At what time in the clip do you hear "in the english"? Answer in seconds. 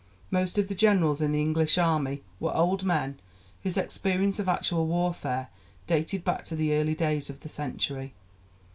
1.21-1.77